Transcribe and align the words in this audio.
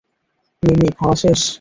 মিম্মি 0.63 0.89
খাওয়া 0.97 1.15
শেষ? 1.15 1.41